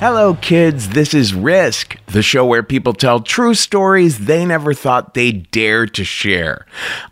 Hello, 0.00 0.34
kids. 0.34 0.90
This 0.90 1.12
is 1.12 1.34
Risk, 1.34 1.96
the 2.06 2.22
show 2.22 2.46
where 2.46 2.62
people 2.62 2.92
tell 2.92 3.18
true 3.18 3.54
stories 3.54 4.26
they 4.26 4.46
never 4.46 4.72
thought 4.72 5.14
they'd 5.14 5.50
dare 5.50 5.86
to 5.86 6.04
share. 6.04 6.66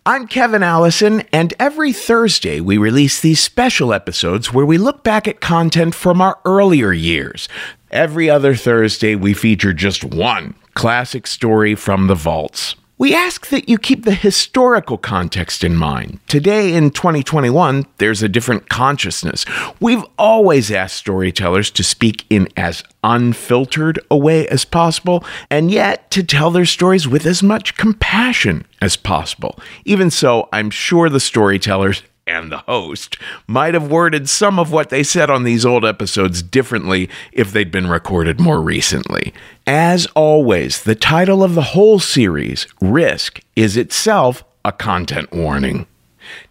I'm 0.05 0.25
Kevin 0.25 0.63
Allison, 0.63 1.23
and 1.33 1.53
every 1.59 1.91
Thursday 1.91 2.61
we 2.61 2.77
release 2.77 3.19
these 3.19 3.41
special 3.41 3.91
episodes 3.91 4.53
where 4.53 4.65
we 4.65 4.77
look 4.77 5.03
back 5.03 5.27
at 5.27 5.41
content 5.41 5.95
from 5.95 6.21
our 6.21 6.39
earlier 6.45 6.93
years. 6.93 7.49
Every 7.91 8.29
other 8.29 8.55
Thursday, 8.55 9.15
we 9.15 9.33
feature 9.33 9.73
just 9.73 10.05
one 10.05 10.55
classic 10.73 11.27
story 11.27 11.75
from 11.75 12.07
the 12.07 12.15
vaults. 12.15 12.75
We 12.99 13.13
ask 13.13 13.49
that 13.49 13.69
you 13.69 13.77
keep 13.77 14.05
the 14.05 14.15
historical 14.15 14.97
context 14.97 15.63
in 15.63 15.75
mind. 15.75 16.19
Today, 16.27 16.73
in 16.73 16.89
2021, 16.89 17.85
there's 17.99 18.23
a 18.23 18.29
different 18.29 18.69
consciousness. 18.69 19.45
We've 19.79 20.03
always 20.17 20.71
asked 20.71 20.95
storytellers 20.95 21.69
to 21.71 21.83
speak 21.83 22.25
in 22.31 22.47
as 22.57 22.83
unfiltered 23.03 23.99
a 24.09 24.17
way 24.17 24.47
as 24.47 24.65
possible, 24.65 25.23
and 25.51 25.69
yet 25.69 26.09
to 26.09 26.23
tell 26.23 26.49
their 26.49 26.65
stories 26.65 27.07
with 27.07 27.27
as 27.27 27.43
much 27.43 27.77
compassion 27.77 28.65
as 28.81 28.97
possible. 28.97 29.59
Even 29.85 30.09
so, 30.09 30.49
I'm 30.51 30.71
sure 30.71 31.07
the 31.07 31.19
storytellers 31.19 32.01
and 32.27 32.51
the 32.51 32.59
host 32.59 33.17
might 33.47 33.73
have 33.73 33.89
worded 33.89 34.29
some 34.29 34.59
of 34.59 34.71
what 34.71 34.89
they 34.89 35.03
said 35.03 35.29
on 35.29 35.43
these 35.43 35.65
old 35.65 35.85
episodes 35.85 36.43
differently 36.43 37.09
if 37.31 37.51
they'd 37.51 37.71
been 37.71 37.87
recorded 37.87 38.39
more 38.39 38.61
recently. 38.61 39.33
As 39.65 40.05
always, 40.07 40.83
the 40.83 40.95
title 40.95 41.43
of 41.43 41.55
the 41.55 41.61
whole 41.61 41.99
series, 41.99 42.67
Risk, 42.81 43.41
is 43.55 43.77
itself 43.77 44.43
a 44.63 44.71
content 44.71 45.31
warning. 45.31 45.87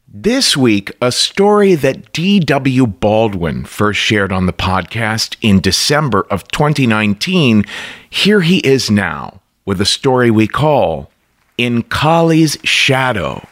This 0.09 0.56
week, 0.56 0.92
a 1.03 1.12
story 1.12 1.75
that 1.75 2.12
D.W. 2.12 2.87
Baldwin 2.87 3.66
first 3.66 4.00
shared 4.00 4.32
on 4.32 4.47
the 4.47 4.53
podcast 4.53 5.37
in 5.43 5.60
December 5.60 6.26
of 6.31 6.48
2019. 6.48 7.64
Here 8.08 8.41
he 8.41 8.58
is 8.60 8.91
now 8.91 9.43
with 9.66 9.78
a 9.78 9.84
story 9.84 10.31
we 10.31 10.48
call 10.48 11.10
In 11.58 11.82
Kali's 11.82 12.56
Shadow. 12.64 13.47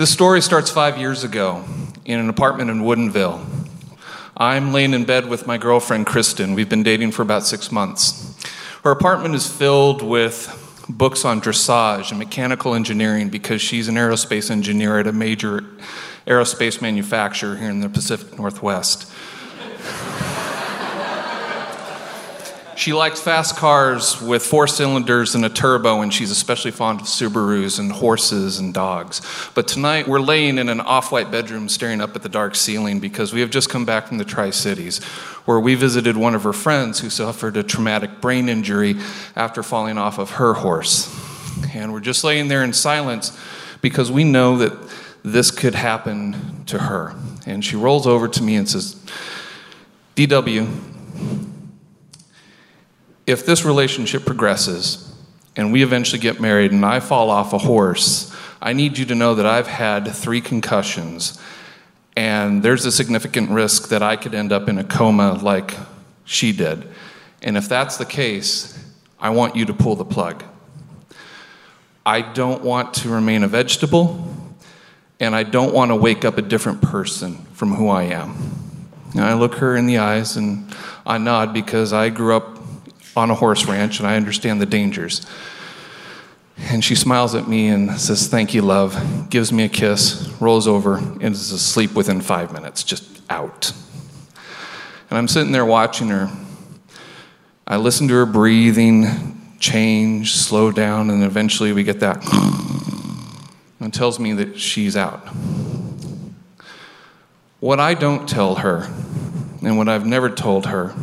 This 0.00 0.10
story 0.10 0.40
starts 0.40 0.70
five 0.70 0.96
years 0.96 1.24
ago 1.24 1.62
in 2.06 2.18
an 2.18 2.30
apartment 2.30 2.70
in 2.70 2.80
Woodinville. 2.80 3.44
I'm 4.34 4.72
laying 4.72 4.94
in 4.94 5.04
bed 5.04 5.28
with 5.28 5.46
my 5.46 5.58
girlfriend, 5.58 6.06
Kristen. 6.06 6.54
We've 6.54 6.70
been 6.70 6.82
dating 6.82 7.10
for 7.12 7.20
about 7.20 7.44
six 7.44 7.70
months. 7.70 8.34
Her 8.82 8.92
apartment 8.92 9.34
is 9.34 9.46
filled 9.46 10.00
with 10.00 10.56
books 10.88 11.26
on 11.26 11.42
dressage 11.42 12.08
and 12.08 12.18
mechanical 12.18 12.74
engineering 12.74 13.28
because 13.28 13.60
she's 13.60 13.88
an 13.88 13.96
aerospace 13.96 14.50
engineer 14.50 14.98
at 14.98 15.06
a 15.06 15.12
major 15.12 15.66
aerospace 16.26 16.80
manufacturer 16.80 17.56
here 17.56 17.68
in 17.68 17.80
the 17.80 17.90
Pacific 17.90 18.38
Northwest. 18.38 19.06
She 22.80 22.94
likes 22.94 23.20
fast 23.20 23.56
cars 23.56 24.22
with 24.22 24.42
four 24.42 24.66
cylinders 24.66 25.34
and 25.34 25.44
a 25.44 25.50
turbo, 25.50 26.00
and 26.00 26.14
she's 26.14 26.30
especially 26.30 26.70
fond 26.70 27.02
of 27.02 27.08
Subarus 27.08 27.78
and 27.78 27.92
horses 27.92 28.58
and 28.58 28.72
dogs. 28.72 29.20
But 29.54 29.68
tonight 29.68 30.08
we're 30.08 30.18
laying 30.18 30.56
in 30.56 30.70
an 30.70 30.80
off 30.80 31.12
white 31.12 31.30
bedroom 31.30 31.68
staring 31.68 32.00
up 32.00 32.16
at 32.16 32.22
the 32.22 32.30
dark 32.30 32.54
ceiling 32.54 32.98
because 32.98 33.34
we 33.34 33.42
have 33.42 33.50
just 33.50 33.68
come 33.68 33.84
back 33.84 34.06
from 34.06 34.16
the 34.16 34.24
Tri 34.24 34.48
Cities, 34.48 35.04
where 35.44 35.60
we 35.60 35.74
visited 35.74 36.16
one 36.16 36.34
of 36.34 36.42
her 36.44 36.54
friends 36.54 37.00
who 37.00 37.10
suffered 37.10 37.58
a 37.58 37.62
traumatic 37.62 38.22
brain 38.22 38.48
injury 38.48 38.96
after 39.36 39.62
falling 39.62 39.98
off 39.98 40.18
of 40.18 40.30
her 40.30 40.54
horse. 40.54 41.14
And 41.74 41.92
we're 41.92 42.00
just 42.00 42.24
laying 42.24 42.48
there 42.48 42.64
in 42.64 42.72
silence 42.72 43.38
because 43.82 44.10
we 44.10 44.24
know 44.24 44.56
that 44.56 44.72
this 45.22 45.50
could 45.50 45.74
happen 45.74 46.64
to 46.64 46.78
her. 46.78 47.14
And 47.44 47.62
she 47.62 47.76
rolls 47.76 48.06
over 48.06 48.26
to 48.26 48.42
me 48.42 48.56
and 48.56 48.66
says, 48.66 48.94
DW, 50.16 50.90
if 53.30 53.46
this 53.46 53.64
relationship 53.64 54.24
progresses 54.24 55.12
and 55.56 55.72
we 55.72 55.82
eventually 55.82 56.18
get 56.18 56.40
married 56.40 56.72
and 56.72 56.84
I 56.84 57.00
fall 57.00 57.30
off 57.30 57.52
a 57.52 57.58
horse, 57.58 58.34
I 58.60 58.72
need 58.72 58.98
you 58.98 59.06
to 59.06 59.14
know 59.14 59.34
that 59.36 59.46
I've 59.46 59.66
had 59.66 60.06
three 60.12 60.40
concussions 60.40 61.38
and 62.16 62.62
there's 62.62 62.84
a 62.84 62.92
significant 62.92 63.50
risk 63.50 63.88
that 63.88 64.02
I 64.02 64.16
could 64.16 64.34
end 64.34 64.52
up 64.52 64.68
in 64.68 64.78
a 64.78 64.84
coma 64.84 65.34
like 65.42 65.74
she 66.24 66.52
did. 66.52 66.86
And 67.40 67.56
if 67.56 67.68
that's 67.68 67.96
the 67.96 68.04
case, 68.04 68.78
I 69.18 69.30
want 69.30 69.56
you 69.56 69.64
to 69.66 69.72
pull 69.72 69.96
the 69.96 70.04
plug. 70.04 70.44
I 72.04 72.20
don't 72.20 72.62
want 72.62 72.94
to 72.94 73.08
remain 73.08 73.42
a 73.44 73.48
vegetable, 73.48 74.34
and 75.18 75.34
I 75.34 75.42
don't 75.44 75.72
want 75.72 75.90
to 75.90 75.96
wake 75.96 76.24
up 76.24 76.38
a 76.38 76.42
different 76.42 76.82
person 76.82 77.36
from 77.52 77.74
who 77.74 77.88
I 77.88 78.04
am. 78.04 78.36
And 79.12 79.22
I 79.22 79.34
look 79.34 79.56
her 79.56 79.76
in 79.76 79.86
the 79.86 79.98
eyes 79.98 80.36
and 80.36 80.74
I 81.06 81.18
nod 81.18 81.52
because 81.52 81.92
I 81.92 82.08
grew 82.10 82.36
up 82.36 82.59
on 83.16 83.30
a 83.30 83.34
horse 83.34 83.66
ranch 83.66 83.98
and 83.98 84.08
I 84.08 84.16
understand 84.16 84.60
the 84.60 84.66
dangers. 84.66 85.26
And 86.58 86.84
she 86.84 86.94
smiles 86.94 87.34
at 87.34 87.48
me 87.48 87.68
and 87.68 87.98
says, 87.98 88.28
Thank 88.28 88.54
you, 88.54 88.62
love, 88.62 89.28
gives 89.30 89.52
me 89.52 89.64
a 89.64 89.68
kiss, 89.68 90.28
rolls 90.40 90.68
over, 90.68 90.96
and 90.96 91.22
is 91.22 91.52
asleep 91.52 91.94
within 91.94 92.20
five 92.20 92.52
minutes, 92.52 92.84
just 92.84 93.22
out. 93.30 93.72
And 95.08 95.18
I'm 95.18 95.26
sitting 95.26 95.52
there 95.52 95.64
watching 95.64 96.08
her. 96.08 96.30
I 97.66 97.76
listen 97.76 98.08
to 98.08 98.14
her 98.14 98.26
breathing 98.26 99.40
change, 99.58 100.34
slow 100.34 100.70
down, 100.72 101.10
and 101.10 101.22
eventually 101.22 101.72
we 101.72 101.84
get 101.84 102.00
that 102.00 102.24
and 103.80 103.92
tells 103.92 104.18
me 104.18 104.32
that 104.34 104.58
she's 104.58 104.96
out. 104.96 105.20
What 107.60 107.78
I 107.78 107.94
don't 107.94 108.28
tell 108.28 108.56
her, 108.56 108.90
and 109.62 109.76
what 109.76 109.88
I've 109.88 110.06
never 110.06 110.30
told 110.30 110.66
her, 110.66 110.94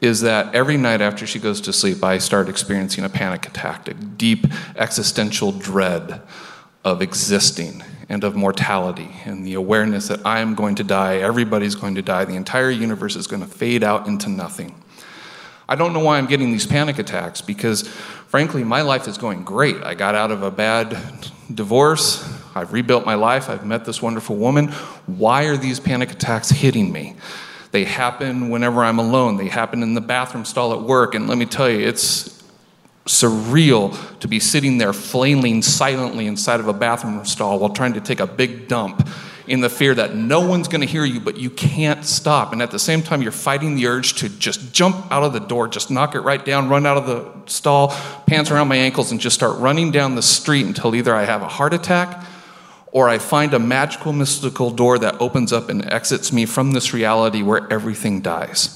is 0.00 0.20
that 0.20 0.54
every 0.54 0.76
night 0.76 1.00
after 1.00 1.26
she 1.26 1.38
goes 1.38 1.60
to 1.62 1.72
sleep, 1.72 2.02
I 2.04 2.18
start 2.18 2.48
experiencing 2.48 3.04
a 3.04 3.08
panic 3.08 3.46
attack, 3.46 3.88
a 3.88 3.94
deep 3.94 4.46
existential 4.76 5.52
dread 5.52 6.22
of 6.84 7.02
existing 7.02 7.82
and 8.08 8.24
of 8.24 8.34
mortality, 8.34 9.10
and 9.24 9.46
the 9.46 9.54
awareness 9.54 10.08
that 10.08 10.24
I 10.24 10.40
am 10.40 10.54
going 10.54 10.76
to 10.76 10.84
die, 10.84 11.16
everybody's 11.16 11.74
going 11.74 11.96
to 11.96 12.02
die, 12.02 12.24
the 12.24 12.36
entire 12.36 12.70
universe 12.70 13.16
is 13.16 13.26
going 13.26 13.42
to 13.42 13.48
fade 13.48 13.84
out 13.84 14.06
into 14.06 14.30
nothing. 14.30 14.82
I 15.68 15.74
don't 15.74 15.92
know 15.92 16.00
why 16.00 16.16
I'm 16.16 16.26
getting 16.26 16.50
these 16.50 16.66
panic 16.66 16.98
attacks 16.98 17.42
because, 17.42 17.86
frankly, 17.86 18.64
my 18.64 18.80
life 18.80 19.06
is 19.06 19.18
going 19.18 19.44
great. 19.44 19.76
I 19.82 19.94
got 19.94 20.14
out 20.14 20.30
of 20.30 20.42
a 20.42 20.50
bad 20.50 20.96
divorce. 21.52 22.26
I've 22.54 22.72
rebuilt 22.72 23.04
my 23.04 23.16
life. 23.16 23.50
I've 23.50 23.66
met 23.66 23.84
this 23.84 24.00
wonderful 24.00 24.36
woman. 24.36 24.68
Why 25.04 25.44
are 25.44 25.58
these 25.58 25.78
panic 25.78 26.10
attacks 26.10 26.48
hitting 26.48 26.90
me? 26.90 27.16
They 27.70 27.84
happen 27.84 28.48
whenever 28.48 28.82
I'm 28.82 28.98
alone. 28.98 29.36
They 29.36 29.48
happen 29.48 29.82
in 29.82 29.94
the 29.94 30.00
bathroom 30.00 30.44
stall 30.44 30.72
at 30.72 30.82
work. 30.82 31.14
And 31.14 31.28
let 31.28 31.38
me 31.38 31.46
tell 31.46 31.68
you, 31.68 31.86
it's 31.86 32.42
surreal 33.04 34.18
to 34.20 34.28
be 34.28 34.38
sitting 34.38 34.78
there 34.78 34.92
flailing 34.92 35.62
silently 35.62 36.26
inside 36.26 36.60
of 36.60 36.68
a 36.68 36.72
bathroom 36.72 37.24
stall 37.24 37.58
while 37.58 37.70
trying 37.70 37.94
to 37.94 38.00
take 38.00 38.20
a 38.20 38.26
big 38.26 38.68
dump 38.68 39.08
in 39.46 39.60
the 39.62 39.70
fear 39.70 39.94
that 39.94 40.14
no 40.14 40.46
one's 40.46 40.68
going 40.68 40.82
to 40.82 40.86
hear 40.86 41.06
you, 41.06 41.18
but 41.20 41.38
you 41.38 41.48
can't 41.48 42.04
stop. 42.04 42.52
And 42.52 42.60
at 42.60 42.70
the 42.70 42.78
same 42.78 43.02
time, 43.02 43.22
you're 43.22 43.32
fighting 43.32 43.76
the 43.76 43.86
urge 43.86 44.14
to 44.16 44.28
just 44.28 44.74
jump 44.74 45.10
out 45.10 45.22
of 45.22 45.32
the 45.32 45.40
door, 45.40 45.68
just 45.68 45.90
knock 45.90 46.14
it 46.14 46.20
right 46.20 46.44
down, 46.44 46.68
run 46.68 46.84
out 46.84 46.98
of 46.98 47.06
the 47.06 47.50
stall, 47.50 47.88
pants 48.26 48.50
around 48.50 48.68
my 48.68 48.76
ankles, 48.76 49.10
and 49.10 49.18
just 49.18 49.34
start 49.34 49.58
running 49.58 49.90
down 49.90 50.14
the 50.14 50.22
street 50.22 50.66
until 50.66 50.94
either 50.94 51.14
I 51.14 51.24
have 51.24 51.40
a 51.40 51.48
heart 51.48 51.72
attack 51.72 52.24
or 52.92 53.08
I 53.08 53.18
find 53.18 53.54
a 53.54 53.58
magical, 53.58 54.12
mystical 54.12 54.70
door 54.70 54.98
that 54.98 55.20
opens 55.20 55.52
up 55.52 55.68
and 55.68 55.84
exits 55.92 56.32
me 56.32 56.46
from 56.46 56.72
this 56.72 56.94
reality 56.94 57.42
where 57.42 57.70
everything 57.72 58.20
dies. 58.20 58.74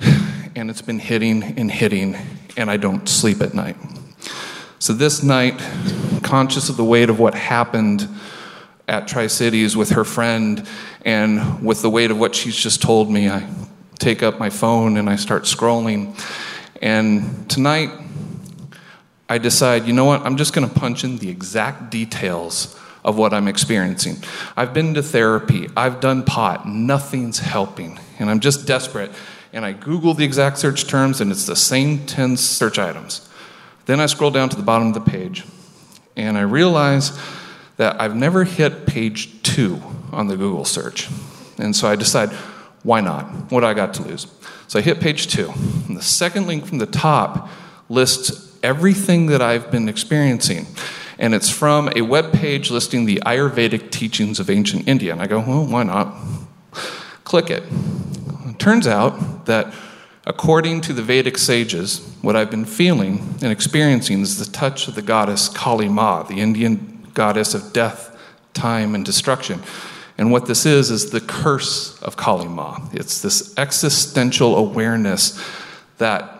And 0.54 0.68
it's 0.68 0.82
been 0.82 0.98
hitting 0.98 1.42
and 1.42 1.70
hitting, 1.70 2.14
and 2.58 2.70
I 2.70 2.76
don't 2.76 3.08
sleep 3.08 3.40
at 3.40 3.54
night. 3.54 3.76
So, 4.78 4.92
this 4.92 5.22
night, 5.22 5.58
conscious 6.22 6.68
of 6.68 6.76
the 6.76 6.84
weight 6.84 7.08
of 7.08 7.18
what 7.18 7.32
happened 7.34 8.06
at 8.86 9.08
Tri 9.08 9.28
Cities 9.28 9.78
with 9.78 9.90
her 9.90 10.04
friend 10.04 10.66
and 11.06 11.64
with 11.64 11.80
the 11.80 11.88
weight 11.88 12.10
of 12.10 12.18
what 12.18 12.34
she's 12.34 12.54
just 12.54 12.82
told 12.82 13.10
me, 13.10 13.30
I 13.30 13.48
take 13.98 14.22
up 14.22 14.38
my 14.38 14.50
phone 14.50 14.98
and 14.98 15.08
I 15.08 15.16
start 15.16 15.44
scrolling. 15.44 16.20
And 16.82 17.48
tonight, 17.48 17.90
I 19.32 19.38
decide, 19.38 19.86
you 19.86 19.94
know 19.94 20.04
what, 20.04 20.20
I'm 20.26 20.36
just 20.36 20.52
going 20.52 20.68
to 20.68 20.78
punch 20.78 21.04
in 21.04 21.16
the 21.16 21.30
exact 21.30 21.90
details 21.90 22.78
of 23.02 23.16
what 23.16 23.32
I'm 23.32 23.48
experiencing. 23.48 24.16
I've 24.58 24.74
been 24.74 24.92
to 24.92 25.02
therapy, 25.02 25.70
I've 25.74 26.00
done 26.00 26.22
pot, 26.22 26.68
nothing's 26.68 27.38
helping, 27.38 27.98
and 28.18 28.28
I'm 28.28 28.40
just 28.40 28.66
desperate. 28.66 29.10
And 29.54 29.64
I 29.64 29.72
Google 29.72 30.12
the 30.12 30.22
exact 30.22 30.58
search 30.58 30.86
terms, 30.86 31.22
and 31.22 31.32
it's 31.32 31.46
the 31.46 31.56
same 31.56 32.04
10 32.04 32.36
search 32.36 32.78
items. 32.78 33.26
Then 33.86 34.00
I 34.00 34.06
scroll 34.06 34.30
down 34.30 34.50
to 34.50 34.56
the 34.56 34.62
bottom 34.62 34.88
of 34.88 34.92
the 34.92 35.00
page, 35.00 35.46
and 36.14 36.36
I 36.36 36.42
realize 36.42 37.18
that 37.78 37.98
I've 37.98 38.14
never 38.14 38.44
hit 38.44 38.84
page 38.84 39.42
two 39.42 39.80
on 40.12 40.26
the 40.26 40.36
Google 40.36 40.66
search. 40.66 41.08
And 41.56 41.74
so 41.74 41.88
I 41.88 41.96
decide, 41.96 42.28
why 42.82 43.00
not? 43.00 43.50
What 43.50 43.60
do 43.60 43.66
I 43.66 43.72
got 43.72 43.94
to 43.94 44.02
lose? 44.02 44.26
So 44.68 44.78
I 44.78 44.82
hit 44.82 45.00
page 45.00 45.28
two. 45.28 45.50
And 45.88 45.96
the 45.96 46.02
second 46.02 46.46
link 46.46 46.66
from 46.66 46.76
the 46.76 46.86
top 46.86 47.48
lists 47.88 48.51
everything 48.62 49.26
that 49.26 49.42
I've 49.42 49.70
been 49.70 49.88
experiencing. 49.88 50.66
And 51.18 51.34
it's 51.34 51.50
from 51.50 51.90
a 51.94 52.02
web 52.02 52.32
page 52.32 52.70
listing 52.70 53.04
the 53.04 53.22
Ayurvedic 53.24 53.90
teachings 53.90 54.40
of 54.40 54.50
ancient 54.50 54.88
India. 54.88 55.12
And 55.12 55.20
I 55.20 55.26
go, 55.26 55.40
well, 55.40 55.64
why 55.64 55.82
not? 55.82 56.14
Click 57.24 57.50
it. 57.50 57.62
It 58.46 58.58
turns 58.58 58.86
out 58.86 59.46
that 59.46 59.72
according 60.26 60.80
to 60.82 60.92
the 60.92 61.02
Vedic 61.02 61.38
sages, 61.38 61.98
what 62.22 62.36
I've 62.36 62.50
been 62.50 62.64
feeling 62.64 63.36
and 63.42 63.52
experiencing 63.52 64.20
is 64.20 64.44
the 64.44 64.50
touch 64.52 64.88
of 64.88 64.94
the 64.94 65.02
goddess 65.02 65.48
Kali 65.48 65.88
Ma, 65.88 66.22
the 66.22 66.40
Indian 66.40 67.08
goddess 67.14 67.54
of 67.54 67.72
death, 67.72 68.16
time, 68.54 68.94
and 68.94 69.04
destruction. 69.04 69.60
And 70.18 70.30
what 70.30 70.46
this 70.46 70.66
is, 70.66 70.90
is 70.90 71.10
the 71.10 71.20
curse 71.20 72.00
of 72.02 72.16
Kali 72.16 72.48
Ma. 72.48 72.78
It's 72.92 73.22
this 73.22 73.54
existential 73.56 74.56
awareness 74.56 75.42
that 75.98 76.31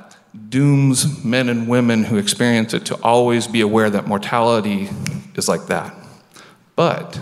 dooms 0.49 1.25
men 1.25 1.49
and 1.49 1.69
women 1.69 2.05
who 2.05 2.17
experience 2.17 2.73
it 2.75 2.87
to 2.87 2.95
always 3.03 3.47
be 3.47 3.61
aware 3.61 3.91
that 3.91 4.07
mortality 4.07 4.89
is 5.35 5.49
like 5.49 5.67
that. 5.67 5.95
But 6.75 7.21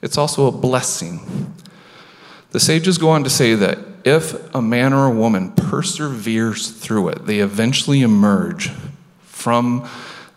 it's 0.00 0.16
also 0.16 0.46
a 0.46 0.52
blessing. 0.52 1.54
The 2.50 2.60
sages 2.60 2.98
go 2.98 3.10
on 3.10 3.24
to 3.24 3.30
say 3.30 3.54
that 3.54 3.78
if 4.04 4.54
a 4.54 4.62
man 4.62 4.92
or 4.92 5.06
a 5.06 5.10
woman 5.10 5.52
perseveres 5.52 6.70
through 6.70 7.08
it, 7.08 7.26
they 7.26 7.38
eventually 7.38 8.02
emerge 8.02 8.70
from 9.22 9.88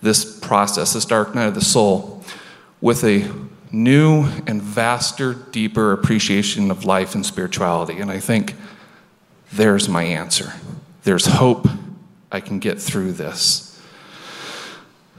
this 0.02 0.40
process, 0.40 0.94
this 0.94 1.06
dark 1.06 1.34
night 1.34 1.48
of 1.48 1.56
the 1.56 1.62
soul, 1.62 2.24
with 2.80 3.04
a 3.04 3.32
new 3.72 4.26
and 4.46 4.62
vaster, 4.62 5.34
deeper 5.34 5.92
appreciation 5.92 6.70
of 6.70 6.86
life 6.86 7.16
and 7.16 7.26
spirituality. 7.26 8.00
And 8.00 8.12
I 8.12 8.20
think 8.20 8.56
there's 9.52 9.90
my 9.90 10.04
answer. 10.04 10.54
There's 11.04 11.26
hope 11.26 11.68
I 12.36 12.42
can 12.42 12.60
get 12.60 12.82
through 12.82 13.14
this. 13.14 13.80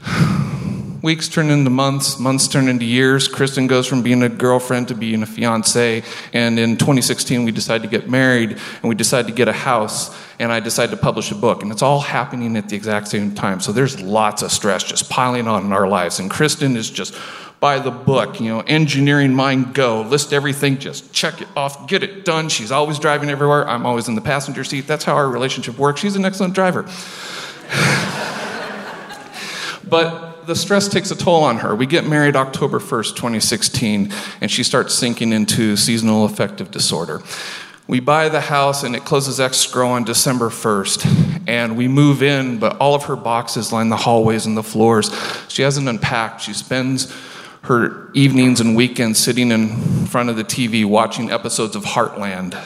Weeks 1.01 1.27
turn 1.27 1.49
into 1.49 1.71
months, 1.71 2.19
months 2.19 2.47
turn 2.47 2.67
into 2.67 2.85
years. 2.85 3.27
Kristen 3.27 3.65
goes 3.65 3.87
from 3.87 4.03
being 4.03 4.21
a 4.21 4.29
girlfriend 4.29 4.89
to 4.89 4.93
being 4.93 5.23
a 5.23 5.25
fiance. 5.25 6.03
And 6.33 6.59
in 6.59 6.77
2016, 6.77 7.43
we 7.43 7.51
decide 7.51 7.81
to 7.81 7.87
get 7.87 8.07
married 8.07 8.51
and 8.51 8.83
we 8.83 8.93
decide 8.93 9.25
to 9.27 9.33
get 9.33 9.47
a 9.47 9.53
house. 9.53 10.15
And 10.37 10.51
I 10.51 10.59
decide 10.59 10.91
to 10.91 10.97
publish 10.97 11.31
a 11.31 11.35
book. 11.35 11.63
And 11.63 11.71
it's 11.71 11.81
all 11.81 12.01
happening 12.01 12.55
at 12.55 12.69
the 12.69 12.75
exact 12.75 13.07
same 13.07 13.33
time. 13.33 13.61
So 13.61 13.71
there's 13.71 13.99
lots 13.99 14.43
of 14.43 14.51
stress 14.51 14.83
just 14.83 15.09
piling 15.09 15.47
on 15.47 15.65
in 15.65 15.73
our 15.73 15.87
lives. 15.87 16.19
And 16.19 16.29
Kristen 16.29 16.75
is 16.75 16.89
just 16.89 17.15
by 17.59 17.79
the 17.79 17.89
book, 17.89 18.39
you 18.39 18.49
know, 18.49 18.61
engineering 18.61 19.33
mind 19.33 19.73
go, 19.73 20.01
list 20.01 20.31
everything, 20.31 20.77
just 20.77 21.11
check 21.11 21.41
it 21.41 21.47
off, 21.55 21.87
get 21.87 22.03
it 22.03 22.23
done. 22.23 22.49
She's 22.49 22.71
always 22.71 22.99
driving 22.99 23.29
everywhere. 23.29 23.67
I'm 23.67 23.85
always 23.85 24.07
in 24.07 24.15
the 24.15 24.21
passenger 24.21 24.63
seat. 24.63 24.85
That's 24.85 25.03
how 25.03 25.15
our 25.15 25.27
relationship 25.27 25.77
works. 25.77 25.99
She's 25.99 26.15
an 26.15 26.23
excellent 26.23 26.53
driver. 26.53 26.83
but 29.89 30.45
the 30.45 30.55
stress 30.55 30.87
takes 30.87 31.09
a 31.11 31.15
toll 31.15 31.43
on 31.43 31.57
her. 31.57 31.75
We 31.75 31.87
get 31.87 32.05
married 32.05 32.35
October 32.35 32.79
1st, 32.79 33.15
2016, 33.15 34.13
and 34.39 34.51
she 34.51 34.63
starts 34.63 34.93
sinking 34.93 35.33
into 35.33 35.75
seasonal 35.75 36.25
affective 36.25 36.69
disorder. 36.69 37.21
We 37.87 37.99
buy 38.01 38.29
the 38.29 38.41
house 38.41 38.83
and 38.83 38.95
it 38.95 39.05
closes 39.05 39.39
escrow 39.39 39.89
on 39.89 40.03
December 40.03 40.49
1st. 40.49 41.43
And 41.47 41.77
we 41.77 41.87
move 41.87 42.21
in, 42.21 42.59
but 42.59 42.77
all 42.77 42.93
of 42.95 43.03
her 43.05 43.15
boxes 43.15 43.71
line 43.71 43.89
the 43.89 43.97
hallways 43.97 44.45
and 44.45 44.57
the 44.57 44.63
floors. 44.63 45.09
She 45.47 45.61
hasn't 45.61 45.87
unpacked. 45.87 46.41
She 46.41 46.53
spends 46.53 47.13
her 47.67 48.09
evenings 48.13 48.61
and 48.61 48.75
weekends 48.75 49.19
sitting 49.19 49.51
in 49.51 50.05
front 50.07 50.29
of 50.29 50.37
the 50.37 50.43
TV 50.43 50.85
watching 50.85 51.29
episodes 51.29 51.75
of 51.75 51.83
Heartland 51.83 52.57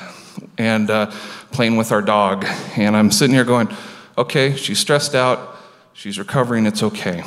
and 0.59 0.89
uh, 0.91 1.11
playing 1.51 1.75
with 1.75 1.91
our 1.91 2.03
dog. 2.03 2.45
And 2.77 2.95
I'm 2.95 3.11
sitting 3.11 3.33
here 3.33 3.43
going, 3.43 3.67
okay, 4.17 4.55
she's 4.55 4.79
stressed 4.79 5.15
out, 5.15 5.57
she's 5.93 6.19
recovering, 6.19 6.67
it's 6.67 6.83
okay. 6.83 7.23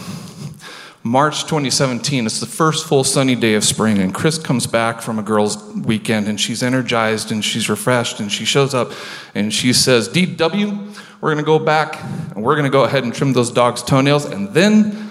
March 1.03 1.43
2017, 1.43 2.25
it's 2.25 2.41
the 2.41 2.47
first 2.47 2.87
full 2.87 3.05
sunny 3.05 3.35
day 3.35 3.55
of 3.55 3.65
spring, 3.65 3.99
and 3.99 4.15
Chris 4.15 4.39
comes 4.39 4.67
back 4.67 5.03
from 5.03 5.19
a 5.19 5.23
girls' 5.23 5.63
weekend, 5.75 6.29
and 6.29 6.41
she's 6.41 6.63
energized 6.63 7.31
and 7.31 7.45
she's 7.45 7.69
refreshed, 7.69 8.21
and 8.21 8.31
she 8.33 8.45
shows 8.45 8.73
up 8.73 8.93
and 9.35 9.53
she 9.53 9.73
says, 9.73 10.09
DW, 10.09 10.99
we're 11.21 11.31
gonna 11.31 11.43
go 11.43 11.59
back 11.59 12.03
and 12.35 12.43
we're 12.43 12.57
gonna 12.57 12.71
go 12.71 12.85
ahead 12.85 13.03
and 13.03 13.13
trim 13.13 13.33
those 13.33 13.51
dogs' 13.51 13.83
toenails, 13.83 14.25
and 14.25 14.55
then 14.55 15.11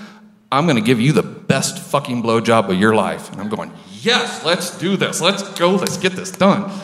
I'm 0.54 0.68
to 0.68 0.82
give 0.82 1.02
you 1.02 1.14
the 1.14 1.24
best 1.54 1.78
fucking 1.78 2.24
blowjob 2.24 2.68
of 2.68 2.80
your 2.80 2.96
life. 2.96 3.32
And 3.32 3.40
I'm 3.40 3.48
going, 3.48 3.72
yes, 4.02 4.44
let's 4.44 4.76
do 4.80 4.98
this. 4.98 5.22
Let's 5.22 5.44
go. 5.60 5.76
Let's 5.76 5.98
get 5.98 6.14
this 6.14 6.32
done. 6.32 6.72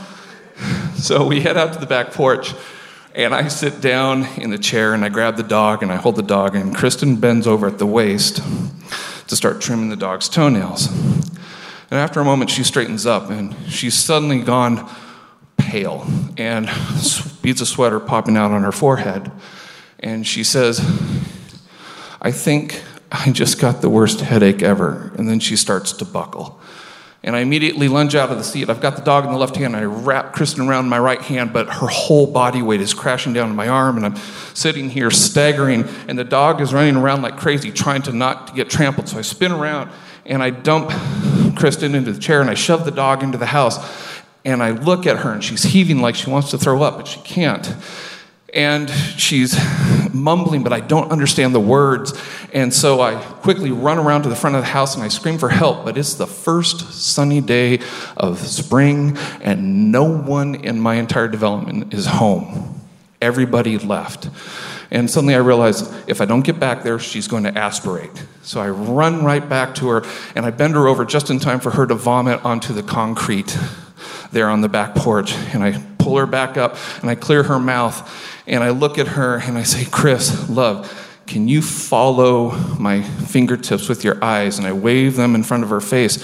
So 0.93 1.25
we 1.25 1.39
head 1.39 1.55
out 1.55 1.71
to 1.73 1.79
the 1.79 1.85
back 1.85 2.11
porch, 2.11 2.53
and 3.15 3.33
I 3.33 3.47
sit 3.47 3.79
down 3.79 4.25
in 4.35 4.49
the 4.49 4.57
chair 4.57 4.93
and 4.93 5.05
I 5.05 5.07
grab 5.07 5.37
the 5.37 5.43
dog 5.43 5.81
and 5.81 5.93
I 5.93 5.95
hold 5.95 6.17
the 6.17 6.29
dog, 6.37 6.55
and 6.57 6.75
Kristen 6.75 7.15
bends 7.15 7.47
over 7.47 7.67
at 7.67 7.77
the 7.77 7.85
waist 7.85 8.43
to 9.29 9.35
start 9.37 9.61
trimming 9.61 9.87
the 9.87 9.95
dog's 9.95 10.27
toenails. 10.27 10.87
And 11.89 11.97
after 12.05 12.19
a 12.19 12.25
moment, 12.25 12.51
she 12.51 12.65
straightens 12.65 13.05
up 13.05 13.29
and 13.29 13.55
she's 13.69 13.93
suddenly 13.93 14.41
gone 14.41 14.89
pale 15.55 16.05
and 16.37 16.69
beads 17.41 17.61
of 17.61 17.69
sweat 17.69 17.93
are 17.93 18.01
popping 18.01 18.35
out 18.35 18.51
on 18.51 18.63
her 18.63 18.73
forehead. 18.73 19.31
And 20.01 20.27
she 20.27 20.43
says, 20.43 20.81
I 22.21 22.31
think 22.33 22.83
I 23.11 23.31
just 23.31 23.59
got 23.59 23.81
the 23.81 23.89
worst 23.89 24.21
headache 24.21 24.61
ever. 24.61 25.11
And 25.17 25.27
then 25.27 25.39
she 25.39 25.55
starts 25.55 25.93
to 25.93 26.05
buckle. 26.05 26.59
And 27.21 27.35
I 27.35 27.39
immediately 27.39 27.89
lunge 27.89 28.15
out 28.15 28.29
of 28.29 28.37
the 28.37 28.43
seat. 28.43 28.69
I've 28.69 28.79
got 28.79 28.95
the 28.95 29.01
dog 29.01 29.25
in 29.25 29.31
the 29.31 29.37
left 29.37 29.57
hand, 29.57 29.75
and 29.75 29.83
I 29.83 29.85
wrap 29.85 30.33
Kristen 30.33 30.67
around 30.69 30.87
my 30.87 30.99
right 30.99 31.21
hand, 31.21 31.51
but 31.51 31.67
her 31.67 31.87
whole 31.87 32.25
body 32.25 32.61
weight 32.61 32.79
is 32.79 32.93
crashing 32.93 33.33
down 33.33 33.49
on 33.49 33.55
my 33.57 33.67
arm, 33.67 33.97
and 33.97 34.05
I'm 34.05 34.15
sitting 34.53 34.89
here 34.89 35.11
staggering, 35.11 35.83
and 36.07 36.17
the 36.17 36.23
dog 36.23 36.61
is 36.61 36.73
running 36.73 36.95
around 36.95 37.21
like 37.21 37.35
crazy, 37.35 37.71
trying 37.73 38.03
to 38.03 38.13
not 38.13 38.55
get 38.55 38.69
trampled. 38.69 39.09
So 39.09 39.17
I 39.17 39.21
spin 39.21 39.51
around 39.51 39.91
and 40.25 40.41
I 40.41 40.51
dump 40.51 40.91
Kristen 41.57 41.93
into 41.93 42.13
the 42.13 42.19
chair, 42.19 42.39
and 42.39 42.49
I 42.49 42.53
shove 42.53 42.85
the 42.85 42.91
dog 42.91 43.21
into 43.21 43.37
the 43.37 43.47
house. 43.47 43.77
And 44.45 44.63
I 44.63 44.71
look 44.71 45.05
at 45.05 45.17
her, 45.17 45.33
and 45.33 45.43
she's 45.43 45.63
heaving 45.63 45.99
like 45.99 46.15
she 46.15 46.29
wants 46.29 46.51
to 46.51 46.57
throw 46.57 46.81
up, 46.83 46.95
but 46.97 47.07
she 47.07 47.19
can't 47.21 47.75
and 48.53 48.89
she's 48.89 49.57
mumbling, 50.13 50.63
but 50.63 50.73
I 50.73 50.79
don't 50.79 51.11
understand 51.11 51.53
the 51.53 51.59
words. 51.59 52.19
And 52.53 52.73
so 52.73 53.01
I 53.01 53.15
quickly 53.15 53.71
run 53.71 53.97
around 53.97 54.23
to 54.23 54.29
the 54.29 54.35
front 54.35 54.55
of 54.55 54.61
the 54.61 54.67
house 54.67 54.95
and 54.95 55.03
I 55.03 55.07
scream 55.07 55.37
for 55.37 55.49
help. 55.49 55.85
But 55.85 55.97
it's 55.97 56.15
the 56.15 56.27
first 56.27 56.93
sunny 56.93 57.41
day 57.41 57.79
of 58.17 58.39
spring, 58.39 59.17
and 59.41 59.91
no 59.91 60.03
one 60.03 60.55
in 60.55 60.79
my 60.79 60.95
entire 60.95 61.27
development 61.27 61.93
is 61.93 62.05
home. 62.05 62.81
Everybody 63.21 63.77
left. 63.77 64.29
And 64.91 65.09
suddenly 65.09 65.35
I 65.35 65.39
realize 65.39 65.81
if 66.07 66.19
I 66.19 66.25
don't 66.25 66.41
get 66.41 66.59
back 66.59 66.83
there, 66.83 66.97
she's 66.97 67.27
going 67.27 67.43
to 67.43 67.55
aspirate. 67.55 68.25
So 68.41 68.59
I 68.59 68.69
run 68.69 69.23
right 69.23 69.47
back 69.47 69.75
to 69.75 69.89
her 69.89 70.03
and 70.35 70.45
I 70.45 70.49
bend 70.49 70.73
her 70.73 70.87
over 70.87 71.05
just 71.05 71.29
in 71.29 71.37
time 71.37 71.59
for 71.59 71.71
her 71.71 71.85
to 71.85 71.93
vomit 71.93 72.43
onto 72.43 72.73
the 72.73 72.81
concrete 72.81 73.55
there 74.31 74.49
on 74.49 74.61
the 74.61 74.69
back 74.69 74.95
porch. 74.95 75.33
And 75.53 75.63
I 75.63 75.79
pull 75.99 76.17
her 76.17 76.25
back 76.25 76.57
up 76.57 76.75
and 77.01 77.09
I 77.09 77.15
clear 77.15 77.43
her 77.43 77.59
mouth 77.59 78.09
and 78.49 78.63
I 78.63 78.71
look 78.71 78.97
at 78.97 79.09
her 79.09 79.37
and 79.37 79.57
I 79.57 79.63
say, 79.63 79.85
Chris, 79.89 80.49
love, 80.49 80.91
can 81.27 81.47
you 81.47 81.61
follow 81.61 82.51
my 82.79 83.01
fingertips 83.01 83.87
with 83.87 84.03
your 84.03 84.23
eyes? 84.23 84.57
And 84.57 84.67
I 84.67 84.73
wave 84.73 85.15
them 85.15 85.35
in 85.35 85.43
front 85.43 85.63
of 85.63 85.69
her 85.69 85.81
face 85.81 86.17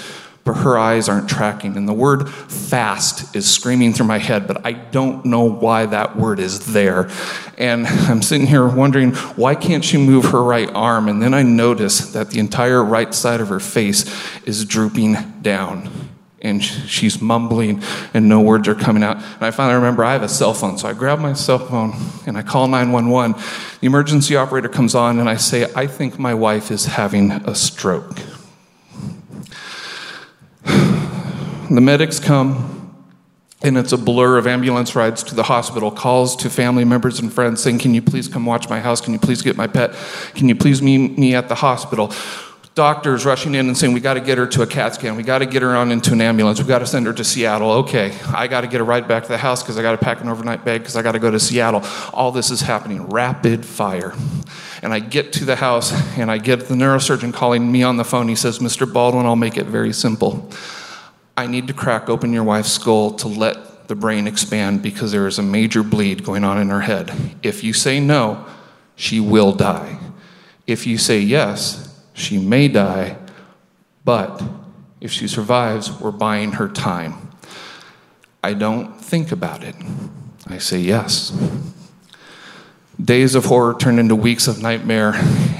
but 0.46 0.58
her 0.58 0.78
eyes 0.78 1.08
aren't 1.08 1.28
tracking. 1.28 1.76
And 1.76 1.88
the 1.88 1.92
word 1.92 2.30
fast 2.30 3.34
is 3.34 3.52
screaming 3.52 3.92
through 3.92 4.06
my 4.06 4.18
head, 4.18 4.46
but 4.46 4.64
I 4.64 4.72
don't 4.72 5.26
know 5.26 5.42
why 5.42 5.86
that 5.86 6.16
word 6.16 6.38
is 6.38 6.72
there. 6.72 7.10
And 7.58 7.84
I'm 7.86 8.22
sitting 8.22 8.46
here 8.46 8.66
wondering, 8.66 9.12
why 9.34 9.56
can't 9.56 9.84
she 9.84 9.98
move 9.98 10.26
her 10.26 10.42
right 10.42 10.70
arm? 10.72 11.08
And 11.08 11.20
then 11.20 11.34
I 11.34 11.42
notice 11.42 12.12
that 12.12 12.30
the 12.30 12.38
entire 12.38 12.82
right 12.82 13.12
side 13.12 13.40
of 13.40 13.48
her 13.48 13.58
face 13.58 14.04
is 14.44 14.64
drooping 14.64 15.16
down. 15.42 15.90
And 16.46 16.62
she's 16.62 17.20
mumbling, 17.20 17.82
and 18.14 18.28
no 18.28 18.40
words 18.40 18.68
are 18.68 18.74
coming 18.76 19.02
out. 19.02 19.16
And 19.16 19.42
I 19.42 19.50
finally 19.50 19.74
remember 19.74 20.04
I 20.04 20.12
have 20.12 20.22
a 20.22 20.28
cell 20.28 20.54
phone, 20.54 20.78
so 20.78 20.88
I 20.88 20.92
grab 20.92 21.18
my 21.18 21.32
cell 21.32 21.58
phone 21.58 21.92
and 22.24 22.38
I 22.38 22.42
call 22.42 22.68
911. 22.68 23.32
The 23.80 23.86
emergency 23.86 24.36
operator 24.36 24.68
comes 24.68 24.94
on, 24.94 25.18
and 25.18 25.28
I 25.28 25.36
say, 25.36 25.66
I 25.74 25.88
think 25.88 26.20
my 26.20 26.34
wife 26.34 26.70
is 26.70 26.86
having 26.86 27.32
a 27.32 27.54
stroke. 27.54 28.20
The 31.68 31.80
medics 31.80 32.20
come, 32.20 32.94
and 33.60 33.76
it's 33.76 33.90
a 33.90 33.98
blur 33.98 34.38
of 34.38 34.46
ambulance 34.46 34.94
rides 34.94 35.24
to 35.24 35.34
the 35.34 35.42
hospital, 35.42 35.90
calls 35.90 36.36
to 36.36 36.48
family 36.48 36.84
members 36.84 37.18
and 37.18 37.32
friends 37.32 37.60
saying, 37.60 37.80
Can 37.80 37.92
you 37.92 38.02
please 38.02 38.28
come 38.28 38.46
watch 38.46 38.68
my 38.68 38.78
house? 38.78 39.00
Can 39.00 39.12
you 39.12 39.18
please 39.18 39.42
get 39.42 39.56
my 39.56 39.66
pet? 39.66 39.92
Can 40.36 40.48
you 40.48 40.54
please 40.54 40.80
meet 40.80 41.18
me 41.18 41.34
at 41.34 41.48
the 41.48 41.56
hospital? 41.56 42.12
Doctors 42.76 43.24
rushing 43.24 43.54
in 43.54 43.68
and 43.68 43.76
saying, 43.76 43.94
We 43.94 44.00
got 44.00 44.14
to 44.14 44.20
get 44.20 44.36
her 44.36 44.46
to 44.48 44.60
a 44.60 44.66
CAT 44.66 44.96
scan. 44.96 45.16
We 45.16 45.22
got 45.22 45.38
to 45.38 45.46
get 45.46 45.62
her 45.62 45.74
on 45.74 45.90
into 45.90 46.12
an 46.12 46.20
ambulance. 46.20 46.60
We 46.60 46.66
got 46.66 46.80
to 46.80 46.86
send 46.86 47.06
her 47.06 47.12
to 47.14 47.24
Seattle. 47.24 47.70
Okay, 47.70 48.14
I 48.28 48.48
got 48.48 48.60
to 48.60 48.66
get 48.66 48.80
her 48.80 48.84
right 48.84 49.08
back 49.08 49.22
to 49.22 49.30
the 49.30 49.38
house 49.38 49.62
because 49.62 49.78
I 49.78 49.82
got 49.82 49.92
to 49.92 49.98
pack 49.98 50.20
an 50.20 50.28
overnight 50.28 50.62
bag 50.62 50.82
because 50.82 50.94
I 50.94 51.00
got 51.00 51.12
to 51.12 51.18
go 51.18 51.30
to 51.30 51.40
Seattle. 51.40 51.82
All 52.12 52.32
this 52.32 52.50
is 52.50 52.60
happening 52.60 53.06
rapid 53.06 53.64
fire. 53.64 54.12
And 54.82 54.92
I 54.92 54.98
get 54.98 55.32
to 55.32 55.46
the 55.46 55.56
house 55.56 55.90
and 56.18 56.30
I 56.30 56.36
get 56.36 56.68
the 56.68 56.74
neurosurgeon 56.74 57.32
calling 57.32 57.72
me 57.72 57.82
on 57.82 57.96
the 57.96 58.04
phone. 58.04 58.28
He 58.28 58.36
says, 58.36 58.58
Mr. 58.58 58.90
Baldwin, 58.92 59.24
I'll 59.24 59.36
make 59.36 59.56
it 59.56 59.64
very 59.64 59.94
simple. 59.94 60.50
I 61.34 61.46
need 61.46 61.68
to 61.68 61.72
crack 61.72 62.10
open 62.10 62.30
your 62.34 62.44
wife's 62.44 62.72
skull 62.72 63.12
to 63.12 63.28
let 63.28 63.88
the 63.88 63.94
brain 63.94 64.26
expand 64.26 64.82
because 64.82 65.12
there 65.12 65.26
is 65.26 65.38
a 65.38 65.42
major 65.42 65.82
bleed 65.82 66.24
going 66.24 66.44
on 66.44 66.58
in 66.58 66.68
her 66.68 66.82
head. 66.82 67.36
If 67.42 67.64
you 67.64 67.72
say 67.72 68.00
no, 68.00 68.44
she 68.96 69.18
will 69.18 69.52
die. 69.52 69.98
If 70.66 70.86
you 70.86 70.98
say 70.98 71.20
yes, 71.20 71.85
she 72.16 72.38
may 72.38 72.66
die, 72.66 73.18
but 74.04 74.42
if 75.00 75.12
she 75.12 75.28
survives, 75.28 75.92
we're 76.00 76.10
buying 76.10 76.52
her 76.52 76.68
time. 76.68 77.30
I 78.42 78.54
don't 78.54 78.98
think 78.98 79.30
about 79.30 79.62
it. 79.62 79.76
I 80.46 80.58
say 80.58 80.78
yes. 80.78 81.36
Days 83.02 83.34
of 83.34 83.44
horror 83.44 83.74
turn 83.78 83.98
into 83.98 84.16
weeks 84.16 84.48
of 84.48 84.62
nightmare 84.62 85.12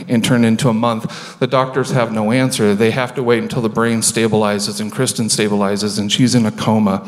and 0.08 0.24
turn 0.24 0.44
into 0.44 0.70
a 0.70 0.72
month. 0.72 1.38
The 1.38 1.46
doctors 1.46 1.90
have 1.90 2.10
no 2.10 2.32
answer. 2.32 2.74
They 2.74 2.90
have 2.92 3.14
to 3.16 3.22
wait 3.22 3.42
until 3.42 3.60
the 3.60 3.68
brain 3.68 4.00
stabilizes 4.00 4.80
and 4.80 4.90
Kristen 4.90 5.26
stabilizes 5.26 5.98
and 5.98 6.10
she's 6.10 6.34
in 6.34 6.46
a 6.46 6.52
coma 6.52 7.06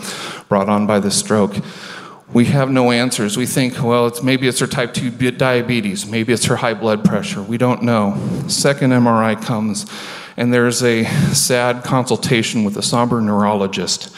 brought 0.50 0.69
on 0.69 0.87
by 0.87 1.00
the 1.00 1.11
stroke. 1.11 1.57
We 2.32 2.44
have 2.47 2.70
no 2.70 2.90
answers. 2.90 3.37
We 3.37 3.47
think, 3.47 3.82
well, 3.82 4.06
it's, 4.06 4.23
maybe 4.23 4.49
it's 4.49 4.61
her 4.61 4.66
type 4.66 4.92
2 4.92 5.11
diabetes, 5.32 6.06
maybe 6.06 6.32
it's 6.32 6.44
her 6.47 6.56
high 6.56 6.75
blood 6.75 7.04
pressure. 7.04 7.42
We 7.42 7.58
don't 7.58 7.82
know. 7.82 8.44
Second 8.49 8.90
MRI 8.90 9.42
comes, 9.42 9.87
and 10.37 10.52
there's 10.52 10.82
a 10.82 11.04
sad 11.32 11.85
consultation 11.85 12.64
with 12.64 12.76
a 12.76 12.82
somber 12.82 13.20
neurologist 13.20 14.14